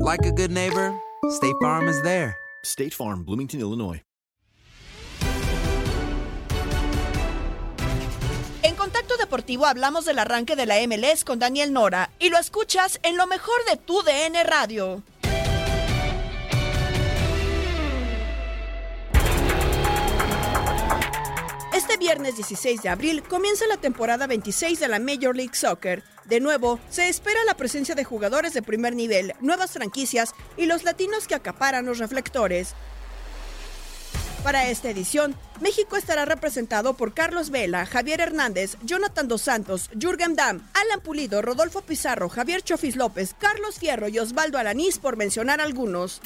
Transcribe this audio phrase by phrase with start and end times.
[0.00, 0.92] like a good neighbor,
[1.30, 2.36] State Farm is there.
[2.64, 4.02] State Farm, Bloomington, Illinois.
[8.62, 12.98] En Contacto Deportivo hablamos del arranque de la MLS con Daniel Nora y lo escuchas
[13.02, 15.02] en lo mejor de tu DN Radio.
[21.74, 26.02] Este viernes 16 de abril comienza la temporada 26 de la Major League Soccer.
[26.28, 30.84] De nuevo, se espera la presencia de jugadores de primer nivel, nuevas franquicias y los
[30.84, 32.74] latinos que acaparan los reflectores.
[34.44, 40.36] Para esta edición, México estará representado por Carlos Vela, Javier Hernández, Jonathan Dos Santos, Jürgen
[40.36, 45.62] Damm, Alan Pulido, Rodolfo Pizarro, Javier Chofis López, Carlos Fierro y Osvaldo Alanís, por mencionar
[45.62, 46.20] algunos.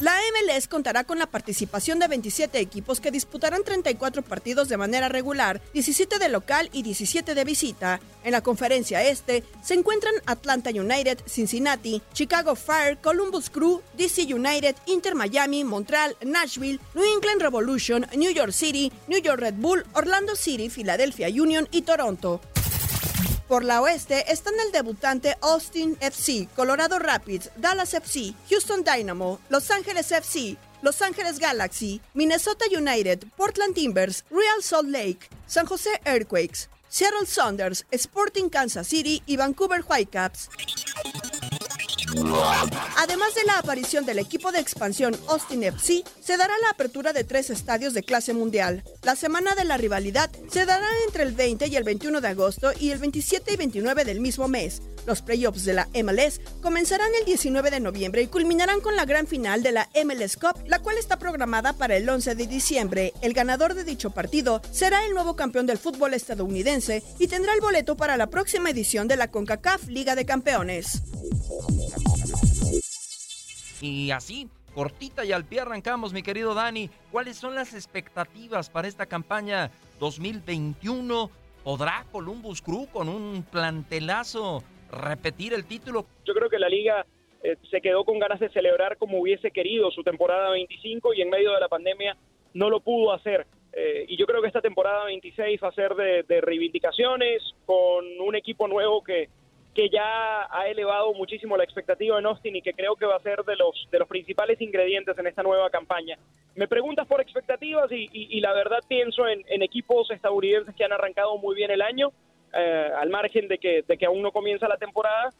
[0.00, 5.10] La MLS contará con la participación de 27 equipos que disputarán 34 partidos de manera
[5.10, 8.00] regular, 17 de local y 17 de visita.
[8.24, 14.74] En la conferencia este se encuentran Atlanta United, Cincinnati, Chicago Fire, Columbus Crew, DC United,
[14.86, 20.34] Inter Miami, Montreal, Nashville, New England Revolution, New York City, New York Red Bull, Orlando
[20.34, 22.40] City, Philadelphia Union y Toronto.
[23.50, 29.72] Por la oeste están el debutante Austin FC, Colorado Rapids, Dallas FC, Houston Dynamo, Los
[29.72, 36.68] Ángeles FC, Los Ángeles Galaxy, Minnesota United, Portland Timbers, Real Salt Lake, San Jose Earthquakes,
[36.88, 40.48] Seattle Saunders, Sporting Kansas City y Vancouver Whitecaps.
[42.96, 47.24] Además de la aparición del equipo de expansión Austin FC, se dará la apertura de
[47.24, 48.82] tres estadios de clase mundial.
[49.02, 52.72] La semana de la rivalidad se dará entre el 20 y el 21 de agosto
[52.78, 54.82] y el 27 y 29 del mismo mes.
[55.06, 59.26] Los playoffs de la MLS comenzarán el 19 de noviembre y culminarán con la gran
[59.26, 63.12] final de la MLS Cup, la cual está programada para el 11 de diciembre.
[63.22, 67.60] El ganador de dicho partido será el nuevo campeón del fútbol estadounidense y tendrá el
[67.60, 71.02] boleto para la próxima edición de la CONCACAF Liga de Campeones.
[73.80, 76.90] Y así, cortita y al pie arrancamos, mi querido Dani.
[77.10, 81.30] ¿Cuáles son las expectativas para esta campaña 2021?
[81.64, 86.06] ¿Podrá Columbus Crew con un plantelazo repetir el título?
[86.24, 87.06] Yo creo que la liga
[87.42, 91.30] eh, se quedó con ganas de celebrar como hubiese querido su temporada 25 y en
[91.30, 92.16] medio de la pandemia
[92.52, 93.46] no lo pudo hacer.
[93.72, 98.34] Eh, y yo creo que esta temporada 26 va a ser de, reivindicaciones con un
[98.34, 99.28] equipo nuevo que,
[99.74, 103.22] que ya ha elevado muchísimo la expectativa en Austin y que creo que va a
[103.22, 106.18] ser de los de los principales ingredientes en esta nueva campaña.
[106.56, 111.38] Me preguntas por expectativas y la verdad pienso en, en equipos estadounidenses que han arrancado
[111.38, 112.12] muy bien el año,
[112.54, 115.30] eh, al margen de que, de que aún no comienza la temporada,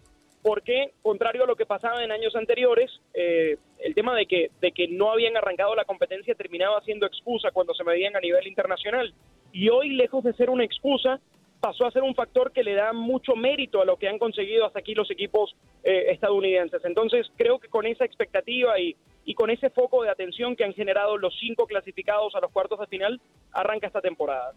[0.43, 4.73] porque contrario a lo que pasaba en años anteriores, eh, el tema de que, de
[4.73, 9.13] que no habían arrancado la competencia terminaba siendo excusa cuando se medían a nivel internacional.
[9.53, 11.21] Y hoy, lejos de ser una excusa,
[11.61, 14.65] pasó a ser un factor que le da mucho mérito a lo que han conseguido
[14.65, 15.55] hasta aquí los equipos
[15.85, 16.83] eh, estadounidenses.
[16.85, 18.97] Entonces, creo que con esa expectativa y,
[19.27, 22.81] y con ese foco de atención que han generado los cinco clasificados a los cuartos
[22.81, 23.21] de final,
[23.53, 24.55] arranca esta temporada.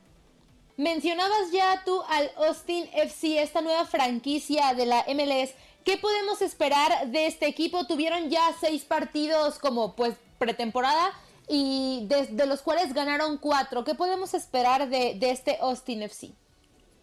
[0.77, 5.55] Mencionabas ya tú al Austin FC, esta nueva franquicia de la MLS.
[5.85, 7.85] ¿Qué podemos esperar de este equipo?
[7.85, 11.11] Tuvieron ya seis partidos como pues pretemporada
[11.47, 13.83] y de, los cuales ganaron cuatro.
[13.83, 16.29] ¿Qué podemos esperar de, este Austin FC?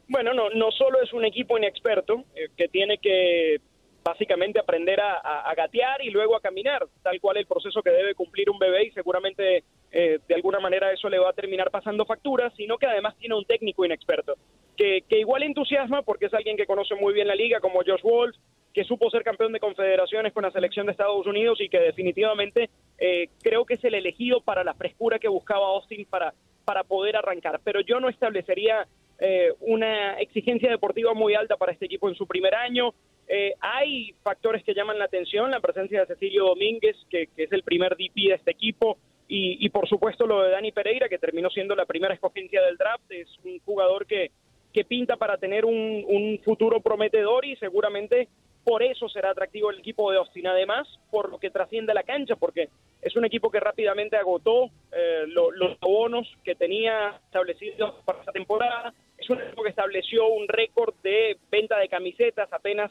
[0.08, 3.60] Bueno, no, no solo es un equipo inexperto eh, que tiene que
[4.02, 8.50] básicamente aprender a, gatear y luego a caminar, tal cual el proceso que debe cumplir
[8.50, 12.50] un bebé y seguramente eh, de alguna manera eso le va a terminar pasando factura,
[12.56, 14.34] sino que además tiene un técnico inexperto,
[14.76, 18.02] que, que igual entusiasma porque es alguien que conoce muy bien la liga como Josh
[18.02, 18.36] Wolf,
[18.72, 22.70] que supo ser campeón de confederaciones con la selección de Estados Unidos y que definitivamente
[22.98, 26.34] eh, creo que es el elegido para la frescura que buscaba Austin para,
[26.64, 27.60] para poder arrancar.
[27.64, 28.86] Pero yo no establecería
[29.18, 32.94] eh, una exigencia deportiva muy alta para este equipo en su primer año.
[33.28, 37.62] Eh, hay factores que llaman la atención, la presencia de Cecilio Domínguez, que, es el
[37.62, 38.98] primer DP de este equipo,
[39.32, 43.10] y, por supuesto lo de Dani Pereira, que terminó siendo la primera escogencia del draft.
[43.10, 44.32] Es un jugador que,
[44.72, 48.26] que pinta para tener un, un futuro prometedor y seguramente
[48.64, 52.36] por eso será atractivo el equipo de Austin, además por lo que trasciende la cancha,
[52.36, 52.68] porque
[53.00, 58.92] es un equipo que rápidamente agotó eh, los bonos que tenía establecidos para esta temporada,
[59.16, 62.90] es un equipo que estableció un récord de venta de camisetas apenas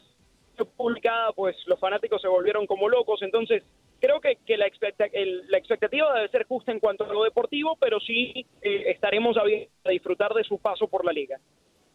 [0.75, 3.63] publicada, pues los fanáticos se volvieron como locos, entonces
[3.99, 7.99] creo que, que la, la, expectativa debe ser justa en cuanto a lo deportivo, pero
[7.99, 11.39] sí eh, estaremos a disfrutar de su paso por la liga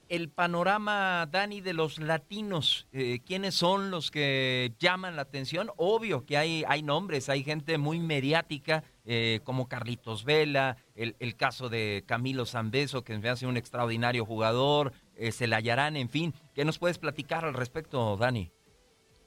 [0.09, 5.71] el panorama, Dani, de los latinos, eh, ¿quiénes son los que llaman la atención?
[5.77, 11.37] Obvio que hay, hay nombres, hay gente muy mediática, eh, como Carlitos Vela, el, el,
[11.37, 16.35] caso de Camilo Zambeso, que me hace un extraordinario jugador, eh, Celayarán, en fin.
[16.55, 18.51] ¿Qué nos puedes platicar al respecto, Dani?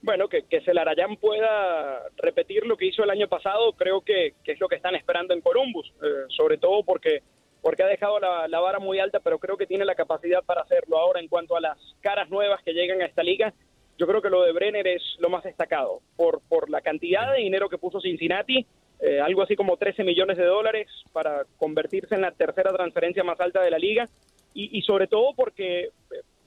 [0.00, 4.52] Bueno, que, que Celarayán pueda repetir lo que hizo el año pasado, creo que, que
[4.52, 7.22] es lo que están esperando en Columbus, eh, sobre todo porque
[7.60, 10.98] porque ha dejado la, vara muy alta, pero creo que tiene la capacidad para hacerlo.
[10.98, 13.52] Ahora, en cuanto a las caras nuevas que llegan a esta liga,
[13.98, 17.40] yo creo que lo de Brenner es lo más destacado, por, por la cantidad de
[17.40, 18.64] dinero que puso Cincinnati,
[19.00, 23.40] eh, algo así como 13 millones de dólares para convertirse en la tercera transferencia más
[23.40, 24.08] alta de la liga,
[24.54, 25.90] y, sobre todo porque eh,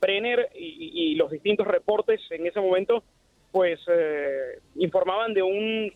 [0.01, 3.03] Brenner y, los distintos reportes en ese momento,
[3.51, 5.93] pues eh, informaban de un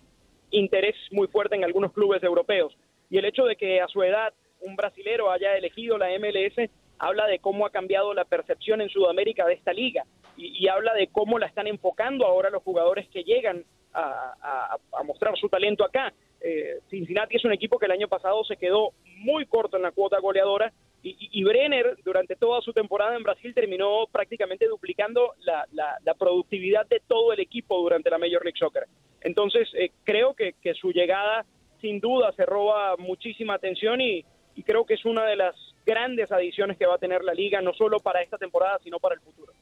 [0.52, 2.75] interés muy fuerte en algunos clubes europeos.
[3.10, 7.28] Y el hecho de que a su edad un brasilero haya elegido la MLS, habla
[7.28, 10.06] de cómo ha cambiado la percepción en Sudamérica de esta liga
[10.38, 13.63] y, habla de cómo la están enfocando ahora los jugadores que llegan
[13.94, 16.13] a, mostrar su talento acá.
[16.42, 19.92] Eh, Cincinnati es un equipo que el año pasado se quedó muy corto en la
[19.92, 20.74] cuota goleadora
[21.07, 27.31] y, Brenner durante toda su temporada en Brasil terminó prácticamente duplicando la, productividad de todo
[27.31, 28.88] el equipo durante la Major League Soccer.
[29.22, 31.46] Entonces eh, creo que, que su llegada
[31.80, 34.25] sin duda se roba muchísima atención y,
[34.56, 35.56] y creo que es una de las
[35.86, 39.16] grandes adiciones que va a tener la liga, no solo para esta temporada, sino para
[39.16, 39.54] el futuro.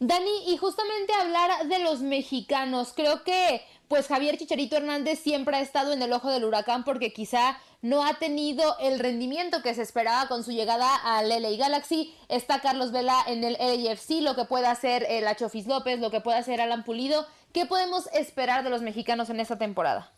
[0.00, 5.60] Dani, y justamente hablar de los mexicanos, creo que pues Javier Chicharito Hernández siempre ha
[5.60, 9.82] estado en el ojo del huracán porque quizá no ha tenido el rendimiento que se
[9.82, 12.14] esperaba con su llegada al LA Galaxy.
[12.28, 16.20] Está Carlos Vela en el LAFC, lo que puede hacer el Achofis López, lo que
[16.20, 17.26] puede hacer Alan Pulido.
[17.52, 20.12] ¿Qué podemos esperar de los mexicanos en esta temporada?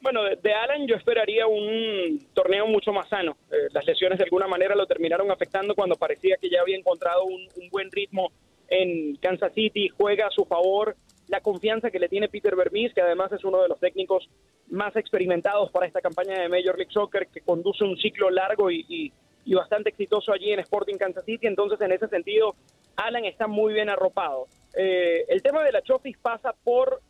[0.00, 3.36] Bueno, de, Alan yo esperaría un torneo mucho más sano.
[3.50, 7.24] Eh, las lesiones de alguna manera lo terminaron afectando cuando parecía que ya había encontrado
[7.24, 8.30] un, buen ritmo
[8.68, 10.96] en Kansas City, juega a su favor
[11.28, 14.28] la confianza que le tiene Peter Vermees, que además es uno de los técnicos
[14.68, 19.12] más experimentados para esta campaña de Major League Soccer, que conduce un ciclo largo y,
[19.46, 21.46] bastante exitoso allí en Sporting Kansas City.
[21.46, 22.54] Entonces, en ese sentido,
[22.96, 24.46] Alan está muy bien arropado.
[24.76, 27.00] Eh, el tema de la Chofis pasa por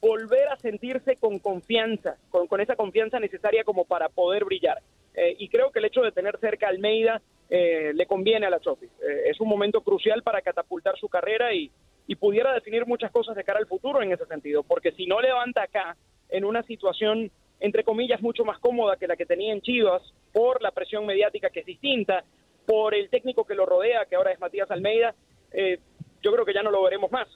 [0.00, 4.82] volver a sentirse con confianza, con, esa confianza necesaria como para poder brillar.
[5.14, 8.50] Eh, y creo que el hecho de tener cerca a Almeida eh, le conviene a
[8.50, 8.90] la Chofis.
[9.26, 11.70] Es un momento crucial para catapultar su carrera y,
[12.06, 15.20] y pudiera definir muchas cosas de cara al futuro en ese sentido, porque si no
[15.20, 15.96] levanta acá
[16.28, 17.30] en una situación
[17.60, 21.48] entre comillas mucho más cómoda que la que tenía en Chivas por la presión mediática
[21.48, 22.24] que es distinta,
[22.66, 25.14] por el técnico que lo rodea, que ahora es Matías Almeida,
[26.22, 27.28] yo creo que ya no lo veremos más.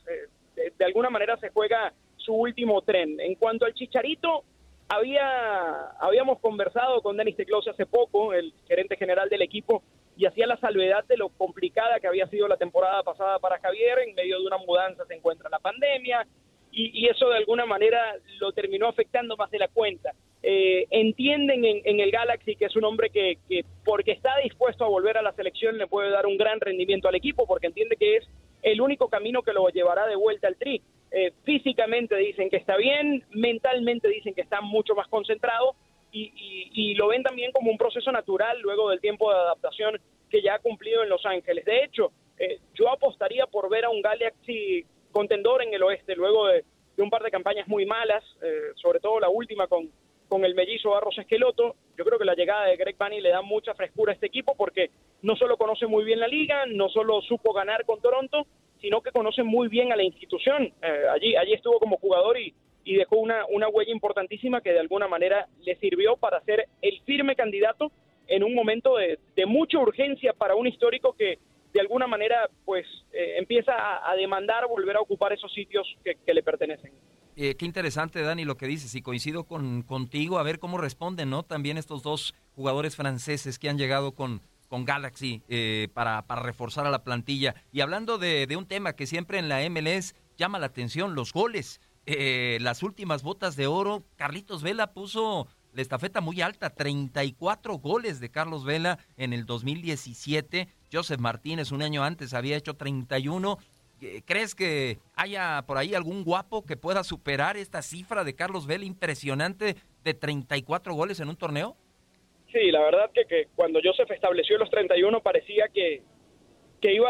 [0.57, 3.21] de alguna manera se juega su último tren.
[3.21, 4.43] En cuanto al Chicharito,
[4.89, 9.83] había, habíamos conversado con Denis Teclose hace poco, el gerente general del equipo,
[10.17, 13.99] y hacía la salvedad de lo complicada que había sido la temporada pasada para Javier.
[14.07, 16.27] En medio de una mudanza se encuentra la pandemia
[16.73, 20.13] y, eso de alguna manera lo terminó afectando más de la cuenta.
[20.43, 24.89] Eh, entienden en, el Galaxy que es un hombre que, que, porque está dispuesto a
[24.89, 28.17] volver a la selección, le puede dar un gran rendimiento al equipo, porque entiende que
[28.17, 28.29] es
[28.63, 30.83] el único camino que lo llevará de vuelta al tri.
[31.13, 35.75] eh, físicamente dicen que está bien, mentalmente dicen que está mucho más concentrado
[36.17, 40.43] y, y, lo ven también como un proceso natural luego del tiempo de adaptación que
[40.43, 41.65] ya ha cumplido en Los Ángeles.
[41.65, 46.49] De hecho, eh, yo apostaría por ver a un Galaxy contendor en el oeste luego
[46.49, 46.65] de,
[46.99, 49.91] un par de campañas muy malas, eh, sobre todo la última con,
[50.29, 51.77] con el mellizo Barros Esqueloto.
[51.97, 54.55] Yo creo que la llegada de Greg Bunny le da mucha frescura a este equipo
[54.57, 54.91] porque
[55.23, 58.47] no solo conoce muy bien la liga, no solo supo ganar con Toronto,
[58.81, 60.73] sino que conoce muy bien a la institución.
[60.83, 62.55] Eh, allí, allí estuvo como jugador y,
[62.87, 67.01] y dejó una, una huella importantísima que de alguna manera le sirvió para ser el
[67.03, 67.93] firme candidato
[68.29, 71.39] en un momento de, de mucha urgencia para un histórico que
[71.77, 76.43] de alguna manera pues eh, empieza a, demandar volver a ocupar esos sitios que, le
[76.43, 76.91] pertenecen.
[77.37, 81.29] Eh, qué interesante, Dani, lo que dices, y coincido con, contigo, a ver cómo responden,
[81.29, 81.43] ¿no?
[81.43, 86.87] También estos dos jugadores franceses que han llegado con, con Galaxy eh, para, para reforzar
[86.87, 87.55] a la plantilla.
[87.73, 91.81] Y hablando de, un tema que siempre en la MLS llama la atención, los goles.
[92.07, 98.31] Las últimas botas de oro, Carlitos Vela puso la estafeta muy alta, 34 goles de
[98.31, 100.69] Carlos Vela en el 2017.
[100.91, 103.59] Joseph Martínez un año antes había hecho 31.
[104.01, 108.67] Eh, ¿Crees que haya por ahí algún guapo que pueda superar esta cifra de Carlos
[108.67, 111.77] Vela impresionante de 34 goles en un torneo?
[112.51, 116.03] Sí, la verdad que, que cuando Joseph estableció los 31 parecía que,
[116.81, 117.09] que iba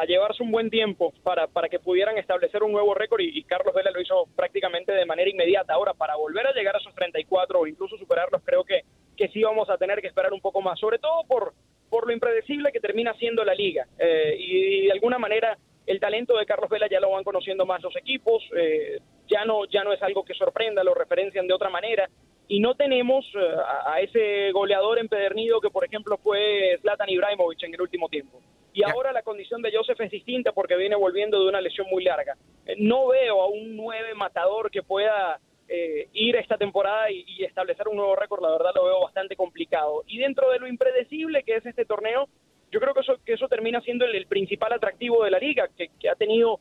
[0.00, 3.74] a, llevarse un buen tiempo para, para que pudieran establecer un nuevo récord y, Carlos
[3.74, 5.74] Vela lo hizo prácticamente de manera inmediata.
[5.74, 8.82] Ahora, para volver a llegar a esos 34 o incluso superarlos, creo que,
[9.16, 11.54] que sí vamos a tener que esperar un poco más, sobre todo por,
[11.88, 13.86] por lo impredecible que termina siendo la liga.
[13.98, 15.56] Eh, y, de alguna manera
[15.86, 19.64] el talento de Carlos Vela ya lo van conociendo más los equipos, eh, ya, no,
[19.64, 22.08] ya no es algo que sorprenda, lo referencian de otra manera.
[22.46, 27.62] Y no tenemos eh, a, a, ese goleador empedernido que, por ejemplo, fue Zlatan Ibrahimovic
[27.62, 28.40] en el último tiempo.
[28.80, 32.04] Y ahora la condición de Joseph es distinta porque viene volviendo de una lesión muy
[32.04, 32.36] larga.
[32.66, 37.86] Eh, no veo a un nueve matador que pueda eh, ir esta temporada y, establecer
[37.88, 40.02] un nuevo récord, la verdad lo veo bastante complicado.
[40.06, 42.28] Y dentro de lo impredecible que es este torneo,
[42.72, 45.90] yo creo que eso, que eso termina siendo el, principal atractivo de la liga, que,
[46.08, 46.58] ha tenido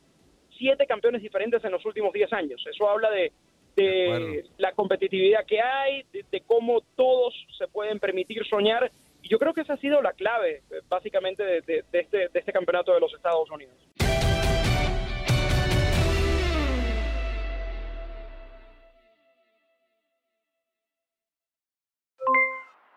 [0.58, 2.64] siete campeones diferentes en los últimos diez años.
[2.70, 3.32] Eso habla de,
[4.58, 9.62] la competitividad que hay, de, cómo todos se pueden permitir soñar y yo creo que
[9.62, 13.50] esa ha sido la clave, eh, básicamente, de, este, de este campeonato de los Estados
[13.52, 13.76] Unidos.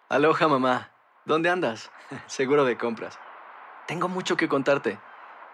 [0.09, 0.93] Aloha mamá,
[1.25, 1.91] ¿dónde andas?
[2.27, 3.19] Seguro de compras.
[3.87, 4.99] Tengo mucho que contarte.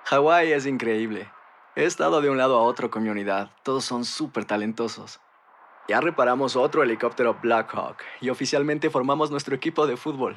[0.07, 1.31] Hawái es increíble.
[1.77, 3.51] He estado de un lado a otro con mi unidad.
[3.63, 5.21] Todos son súper talentosos.
[5.89, 10.37] Ya reparamos otro helicóptero Blackhawk y oficialmente formamos nuestro equipo de fútbol.